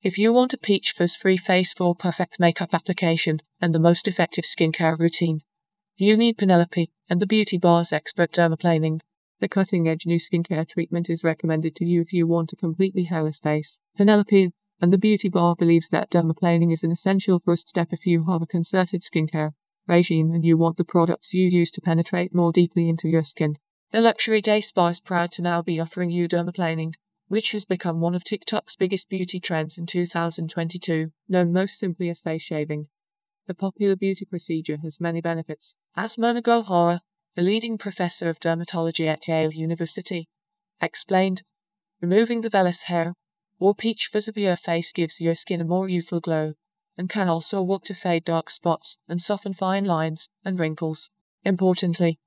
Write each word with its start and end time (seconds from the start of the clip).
If 0.00 0.16
you 0.16 0.32
want 0.32 0.54
a 0.54 0.58
peach 0.58 0.92
fuzz 0.92 1.16
free 1.16 1.36
face 1.36 1.72
for 1.72 1.92
perfect 1.92 2.38
makeup 2.38 2.72
application 2.72 3.40
and 3.60 3.74
the 3.74 3.80
most 3.80 4.06
effective 4.06 4.44
skincare 4.44 4.96
routine, 4.96 5.40
you 5.96 6.16
need 6.16 6.38
Penelope 6.38 6.88
and 7.10 7.20
the 7.20 7.26
Beauty 7.26 7.58
Bar's 7.58 7.92
expert 7.92 8.30
dermaplaning. 8.30 9.00
The 9.40 9.48
cutting 9.48 9.88
edge 9.88 10.06
new 10.06 10.20
skincare 10.20 10.68
treatment 10.68 11.10
is 11.10 11.24
recommended 11.24 11.74
to 11.74 11.84
you 11.84 12.00
if 12.00 12.12
you 12.12 12.28
want 12.28 12.52
a 12.52 12.56
completely 12.56 13.04
hairless 13.04 13.40
face. 13.40 13.80
Penelope 13.96 14.52
and 14.80 14.92
the 14.92 14.98
Beauty 14.98 15.28
Bar 15.28 15.56
believes 15.56 15.88
that 15.88 16.10
dermaplaning 16.10 16.72
is 16.72 16.84
an 16.84 16.92
essential 16.92 17.40
first 17.44 17.68
step 17.68 17.88
if 17.90 18.06
you 18.06 18.24
have 18.26 18.42
a 18.42 18.46
concerted 18.46 19.02
skincare 19.02 19.54
regime 19.88 20.30
and 20.30 20.44
you 20.44 20.56
want 20.56 20.76
the 20.76 20.84
products 20.84 21.34
you 21.34 21.48
use 21.48 21.72
to 21.72 21.80
penetrate 21.80 22.32
more 22.32 22.52
deeply 22.52 22.88
into 22.88 23.08
your 23.08 23.24
skin. 23.24 23.56
The 23.90 24.00
Luxury 24.00 24.42
Day 24.42 24.60
Spa 24.60 24.90
is 24.90 25.00
proud 25.00 25.32
to 25.32 25.42
now 25.42 25.60
be 25.60 25.80
offering 25.80 26.12
you 26.12 26.28
dermaplaning 26.28 26.94
which 27.28 27.52
has 27.52 27.64
become 27.64 28.00
one 28.00 28.14
of 28.14 28.24
TikTok's 28.24 28.74
biggest 28.74 29.08
beauty 29.08 29.38
trends 29.38 29.78
in 29.78 29.86
2022, 29.86 31.12
known 31.28 31.52
most 31.52 31.78
simply 31.78 32.08
as 32.10 32.20
face 32.20 32.42
shaving. 32.42 32.88
The 33.46 33.54
popular 33.54 33.96
beauty 33.96 34.24
procedure 34.24 34.78
has 34.78 35.00
many 35.00 35.20
benefits. 35.20 35.74
As 35.94 36.18
Mona 36.18 36.42
Gohara, 36.42 37.00
the 37.34 37.42
leading 37.42 37.78
professor 37.78 38.28
of 38.28 38.40
dermatology 38.40 39.06
at 39.06 39.28
Yale 39.28 39.52
University, 39.52 40.28
explained, 40.80 41.42
removing 42.00 42.40
the 42.40 42.50
vellus 42.50 42.82
hair 42.82 43.14
or 43.58 43.74
peach 43.74 44.08
fuzz 44.12 44.28
of 44.28 44.36
your 44.36 44.56
face 44.56 44.92
gives 44.92 45.20
your 45.20 45.34
skin 45.34 45.60
a 45.60 45.64
more 45.64 45.88
youthful 45.88 46.20
glow 46.20 46.54
and 46.96 47.08
can 47.08 47.28
also 47.28 47.62
work 47.62 47.84
to 47.84 47.94
fade 47.94 48.24
dark 48.24 48.50
spots 48.50 48.98
and 49.06 49.20
soften 49.20 49.52
fine 49.52 49.84
lines 49.84 50.30
and 50.44 50.58
wrinkles. 50.58 51.10
Importantly, 51.44 52.18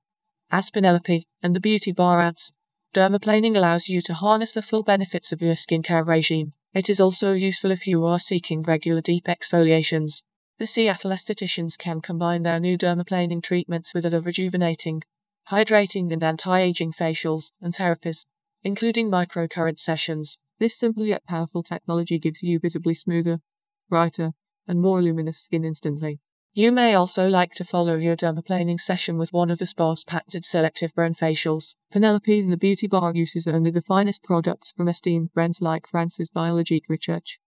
as 0.50 0.70
Penelope 0.70 1.26
and 1.42 1.56
the 1.56 1.60
beauty 1.60 1.92
bar 1.92 2.20
adds, 2.20 2.52
Dermaplaning 2.94 3.56
allows 3.56 3.88
you 3.88 4.02
to 4.02 4.12
harness 4.12 4.52
the 4.52 4.60
full 4.60 4.82
benefits 4.82 5.32
of 5.32 5.40
your 5.40 5.54
skincare 5.54 6.06
regime. 6.06 6.52
It 6.74 6.90
is 6.90 7.00
also 7.00 7.32
useful 7.32 7.70
if 7.70 7.86
you 7.86 8.04
are 8.04 8.18
seeking 8.18 8.62
regular 8.62 9.00
deep 9.00 9.24
exfoliations. 9.24 10.22
The 10.58 10.66
Seattle 10.66 11.10
estheticians 11.10 11.78
can 11.78 12.02
combine 12.02 12.42
their 12.42 12.60
new 12.60 12.76
dermaplaning 12.76 13.42
treatments 13.42 13.94
with 13.94 14.04
other 14.04 14.20
rejuvenating, 14.20 15.04
hydrating, 15.50 16.12
and 16.12 16.22
anti 16.22 16.60
aging 16.60 16.92
facials 16.92 17.52
and 17.62 17.74
therapies, 17.74 18.26
including 18.62 19.10
microcurrent 19.10 19.78
sessions. 19.78 20.36
This 20.58 20.76
simple 20.76 21.06
yet 21.06 21.24
powerful 21.24 21.62
technology 21.62 22.18
gives 22.18 22.42
you 22.42 22.58
visibly 22.58 22.92
smoother, 22.92 23.40
brighter, 23.88 24.32
and 24.68 24.82
more 24.82 25.00
luminous 25.00 25.38
skin 25.38 25.64
instantly. 25.64 26.20
You 26.54 26.70
may 26.70 26.92
also 26.92 27.30
like 27.30 27.54
to 27.54 27.64
follow 27.64 27.96
your 27.96 28.14
dermaplaning 28.14 28.78
session 28.78 29.16
with 29.16 29.32
one 29.32 29.50
of 29.50 29.58
the 29.58 29.64
spa's 29.64 30.04
patented 30.04 30.44
selective 30.44 30.94
burn 30.94 31.14
facials. 31.14 31.76
Penelope 31.90 32.40
and 32.40 32.52
the 32.52 32.58
Beauty 32.58 32.86
Bar 32.86 33.14
uses 33.14 33.46
only 33.46 33.70
the 33.70 33.80
finest 33.80 34.22
products 34.22 34.70
from 34.70 34.86
esteemed 34.86 35.32
brands 35.32 35.62
like 35.62 35.86
France's 35.86 36.28
Biologique 36.28 36.90
Recherche, 36.90 37.38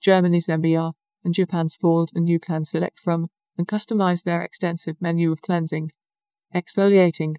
Germany's 0.00 0.46
MBR, 0.46 0.92
and 1.24 1.34
Japan's 1.34 1.74
Ford, 1.74 2.10
and 2.14 2.28
you 2.28 2.38
can 2.38 2.64
select 2.64 3.00
from 3.00 3.30
and 3.58 3.66
customize 3.66 4.22
their 4.22 4.42
extensive 4.42 4.94
menu 5.00 5.32
of 5.32 5.42
cleansing, 5.42 5.90
exfoliating, 6.54 7.38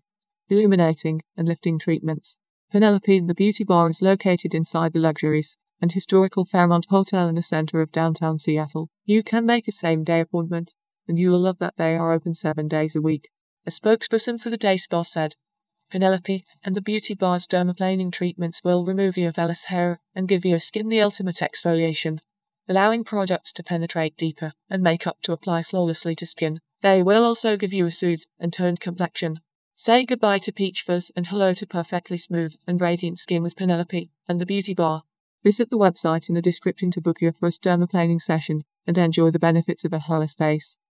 illuminating, 0.49 1.21
and 1.37 1.47
lifting 1.47 1.79
treatments. 1.79 2.35
Penelope 2.69 3.15
and 3.15 3.29
the 3.29 3.33
Beauty 3.33 3.63
Bar 3.63 3.89
is 3.89 4.01
located 4.01 4.53
inside 4.53 4.91
the 4.91 4.99
luxuries 4.99 5.55
and 5.81 5.93
historical 5.93 6.43
Fairmont 6.43 6.87
Hotel 6.89 7.29
in 7.29 7.35
the 7.35 7.41
center 7.41 7.79
of 7.79 7.93
downtown 7.93 8.37
Seattle. 8.37 8.89
You 9.05 9.23
can 9.23 9.45
make 9.45 9.69
a 9.69 9.71
same 9.71 10.03
day 10.03 10.19
appointment 10.19 10.73
and 11.07 11.17
you 11.17 11.31
will 11.31 11.39
love 11.39 11.59
that 11.59 11.75
they 11.77 11.95
are 11.95 12.11
open 12.11 12.33
seven 12.33 12.67
days 12.67 12.95
a 12.95 13.01
week. 13.01 13.29
A 13.65 13.69
spokesperson 13.69 14.39
for 14.39 14.49
the 14.49 14.57
day 14.57 14.77
spa 14.77 15.03
said, 15.03 15.35
Penelope 15.89 16.45
and 16.63 16.75
the 16.75 16.81
Beauty 16.81 17.13
Bar's 17.13 17.47
dermaplaning 17.47 18.11
treatments 18.11 18.61
will 18.63 18.85
remove 18.85 19.17
your 19.17 19.31
vellus 19.31 19.65
hair 19.65 19.99
and 20.13 20.27
give 20.27 20.45
your 20.45 20.59
skin 20.59 20.89
the 20.89 21.01
ultimate 21.01 21.37
exfoliation, 21.37 22.19
allowing 22.67 23.03
products 23.03 23.53
to 23.53 23.63
penetrate 23.63 24.17
deeper 24.17 24.53
and 24.69 24.83
makeup 24.83 25.17
to 25.21 25.31
apply 25.31 25.63
flawlessly 25.63 26.15
to 26.15 26.25
skin. 26.25 26.59
They 26.81 27.01
will 27.01 27.23
also 27.23 27.57
give 27.57 27.73
you 27.73 27.85
a 27.85 27.91
soothed 27.91 28.27
and 28.39 28.51
toned 28.51 28.79
complexion. 28.79 29.39
Say 29.75 30.05
goodbye 30.05 30.39
to 30.39 30.51
peach 30.51 30.81
fuzz 30.81 31.11
and 31.15 31.27
hello 31.27 31.53
to 31.53 31.65
perfectly 31.65 32.17
smooth 32.17 32.55
and 32.67 32.81
radiant 32.81 33.19
skin 33.19 33.43
with 33.43 33.55
Penelope 33.55 34.09
and 34.27 34.41
the 34.41 34.45
Beauty 34.45 34.73
Bar. 34.73 35.03
Visit 35.43 35.69
the 35.69 35.77
website 35.77 36.29
in 36.29 36.35
the 36.35 36.41
description 36.41 36.91
to 36.91 37.01
book 37.01 37.21
your 37.21 37.31
first 37.31 37.63
dermaplaning 37.63 38.19
session 38.19 38.63
and 38.85 38.97
enjoy 38.97 39.31
the 39.31 39.39
benefits 39.39 39.85
of 39.85 39.93
a 39.93 39.99
hairless 39.99 40.33
face. 40.33 40.77